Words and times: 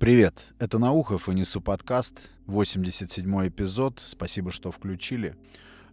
Привет, 0.00 0.54
это 0.58 0.78
Наухов 0.78 1.28
и 1.28 1.34
несу 1.34 1.60
подкаст, 1.60 2.30
87 2.46 3.48
эпизод, 3.48 4.00
спасибо, 4.02 4.50
что 4.50 4.70
включили. 4.70 5.36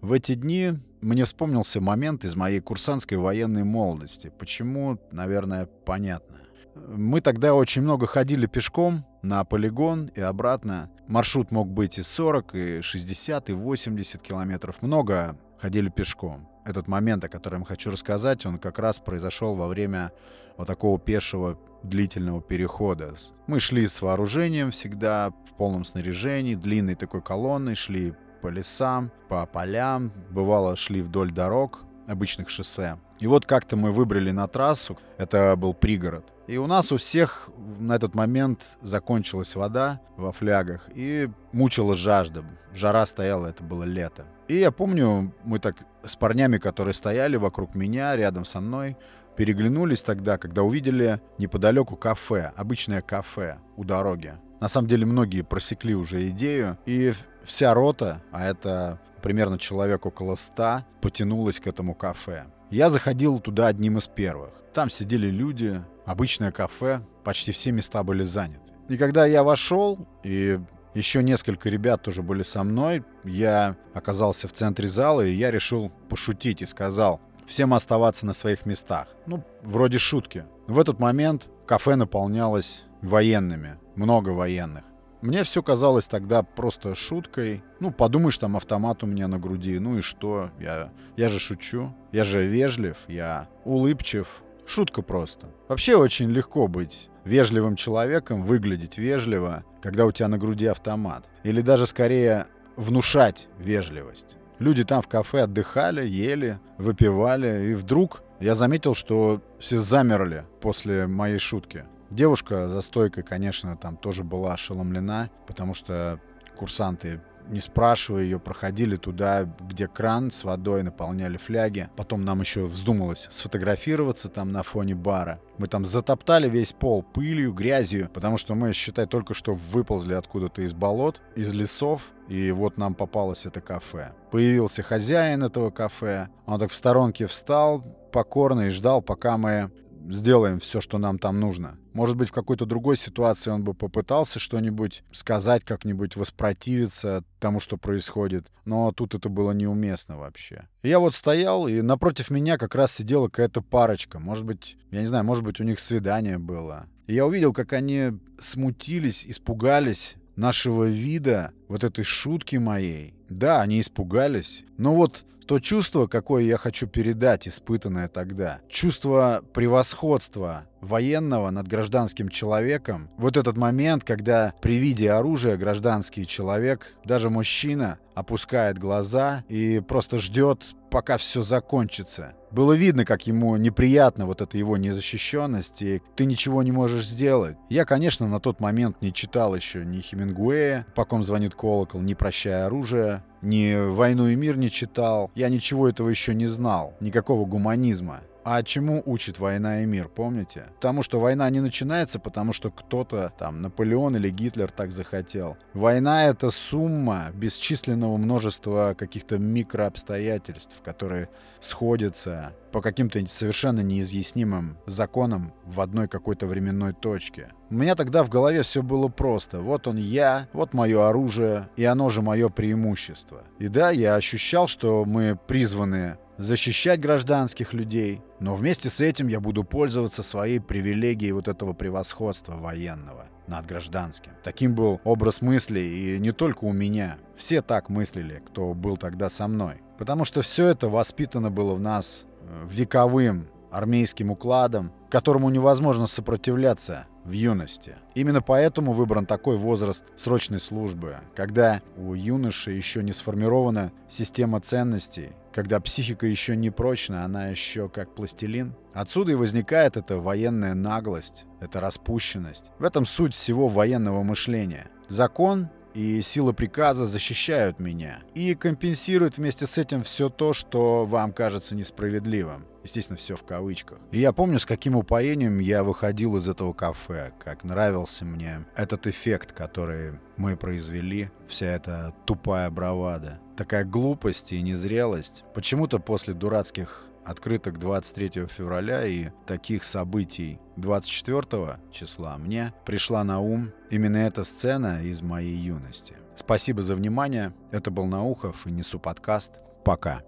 В 0.00 0.12
эти 0.12 0.36
дни 0.36 0.74
мне 1.00 1.24
вспомнился 1.24 1.80
момент 1.80 2.24
из 2.24 2.36
моей 2.36 2.60
курсантской 2.60 3.18
военной 3.18 3.64
молодости. 3.64 4.32
Почему, 4.38 5.00
наверное, 5.10 5.66
понятно. 5.66 6.36
Мы 6.76 7.20
тогда 7.20 7.56
очень 7.56 7.82
много 7.82 8.06
ходили 8.06 8.46
пешком 8.46 9.04
на 9.22 9.42
полигон 9.42 10.06
и 10.14 10.20
обратно. 10.20 10.88
Маршрут 11.08 11.50
мог 11.50 11.68
быть 11.68 11.98
и 11.98 12.02
40, 12.02 12.54
и 12.54 12.80
60, 12.82 13.50
и 13.50 13.54
80 13.54 14.22
километров. 14.22 14.82
Много 14.82 15.36
ходили 15.58 15.88
пешком. 15.88 16.48
Этот 16.64 16.86
момент, 16.86 17.24
о 17.24 17.28
котором 17.28 17.64
хочу 17.64 17.90
рассказать, 17.90 18.46
он 18.46 18.60
как 18.60 18.78
раз 18.78 19.00
произошел 19.00 19.56
во 19.56 19.66
время 19.66 20.12
вот 20.56 20.68
такого 20.68 20.96
пешего 21.00 21.58
длительного 21.88 22.40
перехода. 22.40 23.14
Мы 23.46 23.60
шли 23.60 23.86
с 23.86 24.02
вооружением 24.02 24.70
всегда, 24.70 25.32
в 25.50 25.56
полном 25.56 25.84
снаряжении, 25.84 26.54
длинной 26.54 26.94
такой 26.94 27.22
колонной, 27.22 27.74
шли 27.74 28.14
по 28.42 28.48
лесам, 28.48 29.10
по 29.28 29.46
полям, 29.46 30.12
бывало 30.30 30.76
шли 30.76 31.02
вдоль 31.02 31.32
дорог, 31.32 31.84
обычных 32.06 32.48
шоссе. 32.48 32.98
И 33.18 33.26
вот 33.26 33.46
как-то 33.46 33.76
мы 33.76 33.92
выбрали 33.92 34.30
на 34.30 34.46
трассу, 34.46 34.98
это 35.16 35.56
был 35.56 35.72
пригород. 35.72 36.24
И 36.46 36.58
у 36.58 36.66
нас 36.66 36.92
у 36.92 36.96
всех 36.96 37.48
на 37.78 37.96
этот 37.96 38.14
момент 38.14 38.76
закончилась 38.82 39.56
вода 39.56 40.00
во 40.16 40.32
флягах 40.32 40.88
и 40.94 41.28
мучила 41.52 41.96
жажда. 41.96 42.44
Жара 42.72 43.04
стояла, 43.06 43.48
это 43.48 43.64
было 43.64 43.82
лето. 43.84 44.26
И 44.46 44.56
я 44.56 44.70
помню, 44.70 45.34
мы 45.42 45.58
так 45.58 45.76
с 46.04 46.14
парнями, 46.14 46.58
которые 46.58 46.94
стояли 46.94 47.36
вокруг 47.36 47.74
меня, 47.74 48.14
рядом 48.14 48.44
со 48.44 48.60
мной, 48.60 48.96
переглянулись 49.36 50.02
тогда, 50.02 50.38
когда 50.38 50.62
увидели 50.62 51.20
неподалеку 51.38 51.96
кафе, 51.96 52.52
обычное 52.56 53.02
кафе 53.02 53.58
у 53.76 53.84
дороги. 53.84 54.34
На 54.60 54.68
самом 54.68 54.88
деле 54.88 55.04
многие 55.04 55.42
просекли 55.42 55.94
уже 55.94 56.28
идею, 56.28 56.78
и 56.86 57.12
вся 57.44 57.74
рота, 57.74 58.22
а 58.32 58.46
это 58.46 59.00
примерно 59.22 59.58
человек 59.58 60.06
около 60.06 60.36
ста, 60.36 60.86
потянулась 61.00 61.60
к 61.60 61.66
этому 61.66 61.94
кафе. 61.94 62.46
Я 62.70 62.90
заходил 62.90 63.38
туда 63.38 63.68
одним 63.68 63.98
из 63.98 64.06
первых. 64.06 64.50
Там 64.72 64.90
сидели 64.90 65.28
люди, 65.28 65.82
обычное 66.04 66.52
кафе, 66.52 67.02
почти 67.24 67.52
все 67.52 67.70
места 67.72 68.02
были 68.02 68.22
заняты. 68.22 68.72
И 68.88 68.96
когда 68.96 69.26
я 69.26 69.42
вошел, 69.42 70.06
и 70.22 70.58
еще 70.94 71.22
несколько 71.22 71.68
ребят 71.68 72.02
тоже 72.02 72.22
были 72.22 72.42
со 72.42 72.64
мной, 72.64 73.04
я 73.24 73.76
оказался 73.94 74.48
в 74.48 74.52
центре 74.52 74.88
зала, 74.88 75.20
и 75.22 75.34
я 75.34 75.50
решил 75.50 75.90
пошутить 76.08 76.62
и 76.62 76.66
сказал, 76.66 77.20
всем 77.46 77.74
оставаться 77.74 78.26
на 78.26 78.34
своих 78.34 78.66
местах. 78.66 79.08
Ну, 79.26 79.42
вроде 79.62 79.98
шутки. 79.98 80.44
В 80.66 80.78
этот 80.78 80.98
момент 80.98 81.48
кафе 81.66 81.96
наполнялось 81.96 82.84
военными, 83.02 83.78
много 83.94 84.30
военных. 84.30 84.84
Мне 85.22 85.42
все 85.42 85.62
казалось 85.62 86.06
тогда 86.06 86.42
просто 86.42 86.94
шуткой. 86.94 87.62
Ну, 87.80 87.90
подумаешь, 87.90 88.38
там 88.38 88.56
автомат 88.56 89.02
у 89.02 89.06
меня 89.06 89.28
на 89.28 89.38
груди. 89.38 89.78
Ну 89.78 89.98
и 89.98 90.00
что? 90.00 90.50
Я, 90.60 90.92
я 91.16 91.28
же 91.28 91.40
шучу. 91.40 91.94
Я 92.12 92.24
же 92.24 92.46
вежлив. 92.46 92.96
Я 93.08 93.48
улыбчив. 93.64 94.42
Шутка 94.66 95.02
просто. 95.02 95.48
Вообще 95.68 95.96
очень 95.96 96.30
легко 96.30 96.68
быть 96.68 97.10
вежливым 97.24 97.76
человеком, 97.76 98.44
выглядеть 98.44 98.98
вежливо, 98.98 99.64
когда 99.80 100.06
у 100.06 100.12
тебя 100.12 100.28
на 100.28 100.38
груди 100.38 100.66
автомат. 100.66 101.24
Или 101.44 101.60
даже 101.60 101.86
скорее 101.86 102.46
внушать 102.76 103.48
вежливость. 103.58 104.36
Люди 104.58 104.84
там 104.84 105.02
в 105.02 105.08
кафе 105.08 105.42
отдыхали, 105.42 106.06
ели, 106.06 106.58
выпивали, 106.78 107.70
и 107.70 107.74
вдруг 107.74 108.22
я 108.40 108.54
заметил, 108.54 108.94
что 108.94 109.42
все 109.58 109.78
замерли 109.78 110.44
после 110.60 111.06
моей 111.06 111.38
шутки. 111.38 111.84
Девушка 112.10 112.68
за 112.68 112.80
стойкой, 112.80 113.22
конечно, 113.22 113.76
там 113.76 113.96
тоже 113.96 114.24
была 114.24 114.54
ошеломлена, 114.54 115.28
потому 115.46 115.74
что 115.74 116.20
курсанты 116.56 117.20
не 117.48 117.60
спрашивая 117.60 118.22
ее, 118.22 118.38
проходили 118.38 118.96
туда, 118.96 119.44
где 119.60 119.88
кран 119.88 120.30
с 120.30 120.44
водой, 120.44 120.82
наполняли 120.82 121.36
фляги. 121.36 121.88
Потом 121.96 122.24
нам 122.24 122.40
еще 122.40 122.64
вздумалось 122.64 123.28
сфотографироваться 123.30 124.28
там 124.28 124.52
на 124.52 124.62
фоне 124.62 124.94
бара. 124.94 125.40
Мы 125.58 125.68
там 125.68 125.84
затоптали 125.86 126.48
весь 126.48 126.72
пол 126.72 127.02
пылью, 127.02 127.52
грязью, 127.52 128.10
потому 128.12 128.36
что 128.36 128.54
мы, 128.54 128.72
считай, 128.72 129.06
только 129.06 129.34
что 129.34 129.54
выползли 129.54 130.14
откуда-то 130.14 130.62
из 130.62 130.74
болот, 130.74 131.20
из 131.34 131.52
лесов, 131.52 132.02
и 132.28 132.50
вот 132.50 132.76
нам 132.76 132.94
попалось 132.94 133.46
это 133.46 133.60
кафе. 133.60 134.12
Появился 134.30 134.82
хозяин 134.82 135.42
этого 135.42 135.70
кафе, 135.70 136.28
он 136.44 136.58
так 136.58 136.70
в 136.70 136.74
сторонке 136.74 137.26
встал 137.26 137.82
покорно 138.12 138.62
и 138.62 138.70
ждал, 138.70 139.02
пока 139.02 139.36
мы 139.36 139.70
сделаем 140.10 140.58
все, 140.60 140.80
что 140.80 140.98
нам 140.98 141.18
там 141.18 141.40
нужно. 141.40 141.78
Может 141.96 142.16
быть, 142.16 142.28
в 142.28 142.32
какой-то 142.32 142.66
другой 142.66 142.98
ситуации 142.98 143.50
он 143.50 143.64
бы 143.64 143.72
попытался 143.72 144.38
что-нибудь 144.38 145.02
сказать, 145.12 145.64
как-нибудь 145.64 146.14
воспротивиться 146.14 147.24
тому, 147.40 147.58
что 147.58 147.78
происходит. 147.78 148.48
Но 148.66 148.92
тут 148.92 149.14
это 149.14 149.30
было 149.30 149.52
неуместно 149.52 150.18
вообще. 150.18 150.68
Я 150.82 150.98
вот 150.98 151.14
стоял, 151.14 151.66
и 151.68 151.80
напротив 151.80 152.28
меня 152.28 152.58
как 152.58 152.74
раз 152.74 152.92
сидела 152.92 153.28
какая-то 153.28 153.62
парочка. 153.62 154.18
Может 154.18 154.44
быть, 154.44 154.76
я 154.90 155.00
не 155.00 155.06
знаю, 155.06 155.24
может 155.24 155.42
быть, 155.42 155.58
у 155.58 155.64
них 155.64 155.80
свидание 155.80 156.36
было. 156.36 156.84
И 157.06 157.14
я 157.14 157.24
увидел, 157.24 157.54
как 157.54 157.72
они 157.72 158.12
смутились, 158.38 159.24
испугались 159.26 160.16
нашего 160.36 160.84
вида, 160.84 161.52
вот 161.68 161.84
этой 161.84 162.04
шутки 162.04 162.56
моей. 162.56 163.14
Да, 163.28 163.60
они 163.60 163.80
испугались. 163.80 164.64
Но 164.76 164.94
вот 164.94 165.24
то 165.46 165.60
чувство, 165.60 166.06
какое 166.08 166.42
я 166.42 166.58
хочу 166.58 166.86
передать, 166.88 167.46
испытанное 167.46 168.08
тогда, 168.08 168.60
чувство 168.68 169.44
превосходства 169.54 170.66
военного 170.80 171.50
над 171.50 171.68
гражданским 171.68 172.28
человеком, 172.28 173.10
вот 173.16 173.36
этот 173.36 173.56
момент, 173.56 174.04
когда 174.04 174.54
при 174.60 174.76
виде 174.78 175.10
оружия 175.10 175.56
гражданский 175.56 176.26
человек, 176.26 176.96
даже 177.04 177.30
мужчина, 177.30 177.98
опускает 178.14 178.78
глаза 178.78 179.44
и 179.48 179.80
просто 179.80 180.18
ждет, 180.18 180.62
пока 180.90 181.18
все 181.18 181.42
закончится. 181.42 182.34
Было 182.50 182.72
видно, 182.72 183.04
как 183.04 183.26
ему 183.26 183.56
неприятно 183.56 184.24
вот 184.24 184.40
эта 184.40 184.56
его 184.56 184.78
незащищенность, 184.78 185.82
и 185.82 186.00
ты 186.14 186.24
ничего 186.24 186.62
не 186.62 186.72
можешь 186.72 187.06
сделать. 187.06 187.56
Я, 187.68 187.84
конечно, 187.84 188.26
на 188.26 188.40
тот 188.40 188.60
момент 188.60 189.02
не 189.02 189.12
читал 189.12 189.54
еще 189.54 189.84
ни 189.84 190.00
Хемингуэя, 190.00 190.86
по 190.94 191.04
ком 191.04 191.22
звонит 191.22 191.54
колокол, 191.56 192.00
ни 192.00 192.14
«Прощая 192.14 192.66
оружие», 192.66 193.22
ни 193.42 193.74
«Войну 193.90 194.28
и 194.28 194.36
мир» 194.36 194.56
не 194.56 194.70
читал. 194.70 195.30
Я 195.34 195.48
ничего 195.48 195.88
этого 195.88 196.08
еще 196.08 196.34
не 196.34 196.46
знал, 196.46 196.94
никакого 197.00 197.46
гуманизма. 197.46 198.20
А 198.48 198.62
чему 198.62 199.02
учит 199.06 199.40
«Война 199.40 199.82
и 199.82 199.86
мир», 199.86 200.08
помните? 200.08 200.66
Потому 200.76 201.02
что 201.02 201.18
война 201.18 201.50
не 201.50 201.58
начинается, 201.58 202.20
потому 202.20 202.52
что 202.52 202.70
кто-то, 202.70 203.32
там, 203.36 203.60
Наполеон 203.60 204.14
или 204.14 204.30
Гитлер 204.30 204.70
так 204.70 204.92
захотел. 204.92 205.56
Война— 205.74 206.26
это 206.26 206.52
сумма 206.52 207.32
бесчисленного 207.34 208.16
множества 208.16 208.94
каких-то 208.96 209.38
микрообстоятельств, 209.38 210.76
которые 210.84 211.28
сходятся 211.58 212.52
по 212.76 212.82
каким-то 212.82 213.26
совершенно 213.30 213.80
неизъяснимым 213.80 214.76
законам 214.84 215.54
в 215.64 215.80
одной 215.80 216.08
какой-то 216.08 216.46
временной 216.46 216.92
точке. 216.92 217.48
У 217.70 217.74
меня 217.74 217.94
тогда 217.94 218.22
в 218.22 218.28
голове 218.28 218.60
все 218.60 218.82
было 218.82 219.08
просто. 219.08 219.60
Вот 219.60 219.86
он 219.86 219.96
я, 219.96 220.46
вот 220.52 220.74
мое 220.74 221.08
оружие, 221.08 221.70
и 221.76 221.84
оно 221.84 222.10
же 222.10 222.20
мое 222.20 222.50
преимущество. 222.50 223.44
И 223.58 223.68
да, 223.68 223.92
я 223.92 224.14
ощущал, 224.14 224.68
что 224.68 225.06
мы 225.06 225.38
призваны 225.46 226.18
защищать 226.36 227.00
гражданских 227.00 227.72
людей, 227.72 228.20
но 228.40 228.54
вместе 228.54 228.90
с 228.90 229.00
этим 229.00 229.28
я 229.28 229.40
буду 229.40 229.64
пользоваться 229.64 230.22
своей 230.22 230.60
привилегией 230.60 231.32
вот 231.32 231.48
этого 231.48 231.72
превосходства 231.72 232.58
военного 232.58 233.24
над 233.46 233.64
гражданским. 233.64 234.32
Таким 234.44 234.74
был 234.74 235.00
образ 235.02 235.40
мысли, 235.40 235.80
и 235.80 236.18
не 236.18 236.32
только 236.32 236.64
у 236.64 236.74
меня. 236.74 237.16
Все 237.36 237.62
так 237.62 237.88
мыслили, 237.88 238.42
кто 238.46 238.74
был 238.74 238.98
тогда 238.98 239.30
со 239.30 239.48
мной. 239.48 239.80
Потому 239.98 240.26
что 240.26 240.42
все 240.42 240.66
это 240.66 240.90
воспитано 240.90 241.50
было 241.50 241.74
в 241.74 241.80
нас 241.80 242.26
вековым 242.68 243.48
армейским 243.70 244.30
укладом, 244.30 244.92
которому 245.10 245.50
невозможно 245.50 246.06
сопротивляться 246.06 247.06
в 247.24 247.32
юности. 247.32 247.96
Именно 248.14 248.40
поэтому 248.40 248.92
выбран 248.92 249.26
такой 249.26 249.56
возраст 249.56 250.04
срочной 250.16 250.60
службы, 250.60 251.16
когда 251.34 251.82
у 251.96 252.14
юноши 252.14 252.70
еще 252.70 253.02
не 253.02 253.12
сформирована 253.12 253.92
система 254.08 254.60
ценностей, 254.60 255.32
когда 255.52 255.80
психика 255.80 256.26
еще 256.26 256.54
не 256.54 256.70
прочна, 256.70 257.24
она 257.24 257.48
еще 257.48 257.88
как 257.88 258.14
пластилин. 258.14 258.74
Отсюда 258.94 259.32
и 259.32 259.36
возникает 259.36 259.96
эта 259.96 260.18
военная 260.18 260.74
наглость, 260.74 261.46
эта 261.60 261.80
распущенность. 261.80 262.70
В 262.78 262.84
этом 262.84 263.06
суть 263.06 263.34
всего 263.34 263.68
военного 263.68 264.22
мышления. 264.22 264.90
Закон 265.08 265.68
и 265.96 266.20
сила 266.20 266.52
приказа 266.52 267.06
защищают 267.06 267.78
меня 267.78 268.20
и 268.34 268.54
компенсируют 268.54 269.38
вместе 269.38 269.66
с 269.66 269.78
этим 269.78 270.02
все 270.02 270.28
то, 270.28 270.52
что 270.52 271.06
вам 271.06 271.32
кажется 271.32 271.74
несправедливым. 271.74 272.66
Естественно, 272.84 273.16
все 273.16 273.34
в 273.34 273.44
кавычках. 273.44 273.98
И 274.12 274.18
я 274.18 274.32
помню, 274.32 274.58
с 274.58 274.66
каким 274.66 274.94
упоением 274.94 275.58
я 275.58 275.82
выходил 275.82 276.36
из 276.36 276.48
этого 276.48 276.74
кафе, 276.74 277.32
как 277.42 277.64
нравился 277.64 278.26
мне 278.26 278.66
этот 278.76 279.06
эффект, 279.06 279.52
который 279.52 280.20
мы 280.36 280.56
произвели, 280.56 281.30
вся 281.48 281.66
эта 281.66 282.14
тупая 282.26 282.70
бравада. 282.70 283.40
Такая 283.56 283.84
глупость 283.84 284.52
и 284.52 284.60
незрелость. 284.60 285.44
Почему-то 285.54 285.98
после 285.98 286.34
дурацких 286.34 287.06
открыток 287.26 287.78
23 287.78 288.46
февраля 288.46 289.04
и 289.04 289.30
таких 289.46 289.84
событий 289.84 290.60
24 290.76 291.80
числа 291.90 292.38
мне 292.38 292.72
пришла 292.84 293.24
на 293.24 293.40
ум 293.40 293.72
именно 293.90 294.18
эта 294.18 294.44
сцена 294.44 295.02
из 295.02 295.22
моей 295.22 295.56
юности. 295.56 296.14
Спасибо 296.36 296.82
за 296.82 296.94
внимание. 296.94 297.52
Это 297.72 297.90
был 297.90 298.06
Наухов 298.06 298.66
и 298.66 298.70
Несу 298.70 299.00
подкаст. 299.00 299.54
Пока. 299.84 300.22